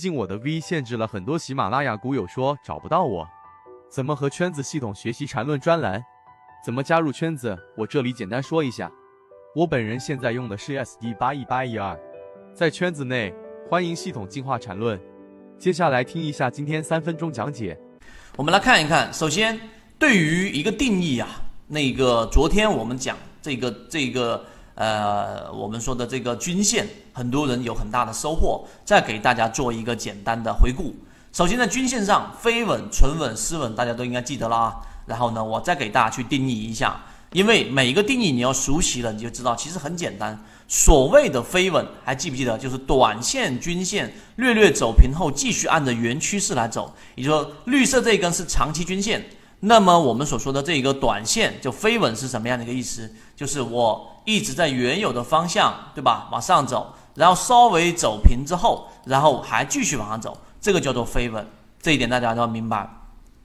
[0.00, 3.28] 近我的 V 限制了很多喜马拉雅股友说找不到我，
[3.90, 6.02] 怎么和圈子系统学习缠论专栏？
[6.64, 7.54] 怎么加入圈子？
[7.76, 8.90] 我这里简单说一下，
[9.54, 11.94] 我本人现在用的是 SD 八一八一二，
[12.54, 13.34] 在圈子内
[13.68, 14.98] 欢迎系统进化缠论。
[15.58, 17.78] 接下来听一下今天三分钟讲解。
[18.36, 19.60] 我们来看一看，首先
[19.98, 21.28] 对于一个定义啊，
[21.66, 24.42] 那个昨天我们讲这个这个。
[24.80, 28.64] 呃，我们说的这个均线，很多人有很大的收获。
[28.82, 30.94] 再给大家做一个简单的回顾。
[31.34, 34.76] 首先，在均线上，飞稳、纯稳、失稳，大家都应该记得了啊。
[35.04, 36.98] 然后呢，我再给大家去定义一下，
[37.32, 40.42] 因为每一个定义你要熟悉了，你就知道其实很简单。
[40.66, 42.56] 所谓的飞稳，还记不记得？
[42.56, 46.90] 就是短线均线略略走平后，继续按着原趋势来走。
[47.16, 49.22] 也就是说，绿色这一根是长期均线。
[49.62, 53.12] 那么我们所说的这个短线就飞稳是什么样的一个意思？
[53.36, 56.28] 就是我一直在原有的方向，对吧？
[56.30, 61.46] 往上走，然后稍微走平之后，然后还继续往上走，这个叫做飞稳。
[61.82, 62.88] 这一点大家都要明白。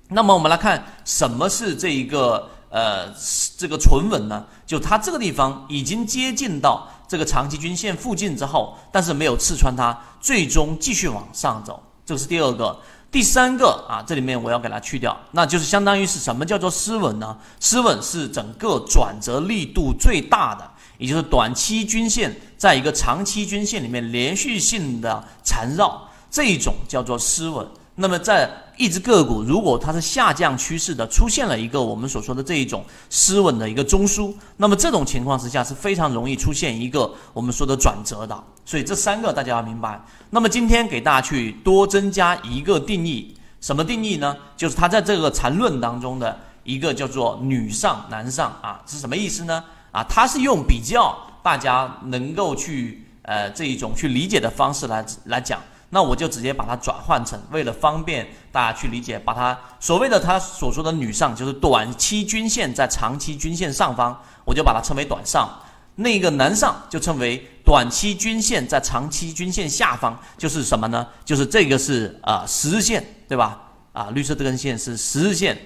[0.09, 3.11] 那么我们来看什么是这一个呃
[3.57, 4.45] 这个纯稳呢？
[4.65, 12.79] 就它这个地方已经接近到这个长期均线附近之后，但是没有刺穿它，最终继续往上走，这是第二个。
[13.11, 17.37] 第三个啊，这里面我要给它去掉，那就是相当于是什么叫做失稳呢？
[17.61, 27.65] 失稳是整个转折力度最大的，也就是短期均线在一个长期均线里面连续性的缠绕，这一种叫做失稳。
[27.97, 38.43] 那么在一只个股如果它是下降趋势的，出现了一个我们所说的这一种失稳的一个中枢，那么这种情况之下是非常容易出现一个我们说的转折的。
[38.65, 40.01] 所以这三个大家要明白。
[40.29, 44.35] 那么今天给大家去多增加一个定义，什么定义呢？
[44.57, 49.63] 就是它在这个缠论当中的一个叫做女上男上啊，是什么意思呢？
[49.91, 55.61] 啊，它是用比较大家能够去呃这一种去理解的方式来来讲。
[55.91, 65.47] 那我就直接把它转换成，为了方便大家去理解，把它所谓的他所说的女上，就是短期均线在长期均线上方，我就把它称为短上；
[65.95, 71.07] 那个南上就称为短期均线在长期均线下方，就是什么呢？
[71.23, 73.61] 就是这个是啊十日线，对吧？
[73.93, 75.57] 啊，绿色这根线是十日线。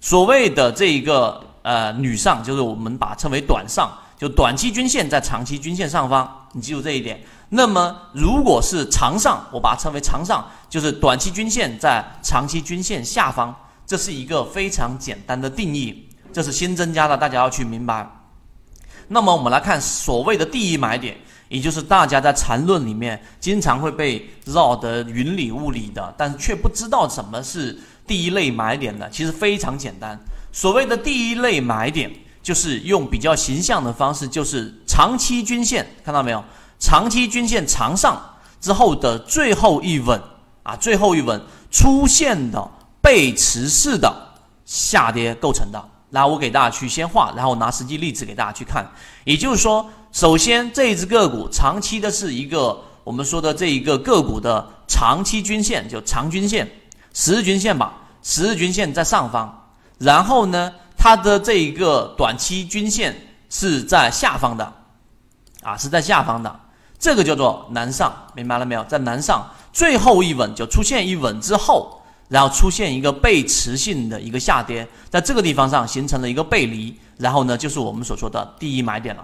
[0.00, 7.22] 所谓的这一个呃女上，就是我们把称为短上，就短期均线在长期均线上方，你记住这一点。
[7.50, 13.54] 那么，如果是长上，我把它称为长上，就是短期均线在长期均线下方，
[13.86, 18.10] 这是一个非常简单的定义，这是新增加的，大家要去明白。
[19.08, 21.16] 那么，我们来看所谓的第一买点，
[21.48, 30.18] 也就是大家在缠论里面经常会被绕得云里雾里的，但却不知道什么是第一类买点的，其实非常简单。
[30.52, 32.10] 所谓的第一类买点，
[32.42, 36.42] 就是用比较形象的方式，就是长期均线，看到没有？
[36.78, 38.20] 长期均线长上
[38.60, 40.20] 之后的最后一稳
[40.62, 42.70] 啊，最后一稳出现的
[43.00, 44.12] 背驰式的
[44.64, 45.82] 下跌构成的。
[46.14, 48.88] 来，我给大家去先画，然后拿实际例子给大家去看。
[49.24, 56.70] 也就是说，首先这一只个股长期的是一个我们说的这一个个股的长期均线，就长均线、
[57.12, 63.14] 十日均线吧，十日均线在上方，然后呢，它的这一个短期均线
[63.50, 64.72] 是在下方的，
[65.64, 66.60] 啊，是在下方的。
[66.96, 68.84] 这个叫做南上，明白了没有？
[68.84, 79.22] 在南上最后一稳就出现一稳之后，然后出现一个背驰性的一个下跌，在这个地方上形成了一个背离，然后呢，就是我们所说的第一买点了。